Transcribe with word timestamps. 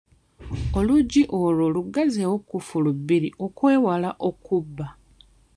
Oluggi 0.77 1.21
olwo 1.41 1.65
luggazzewo 1.75 2.35
kkufulu 2.43 2.89
bbiri 2.99 3.29
okwewala 3.45 4.09
okkubba. 4.29 4.87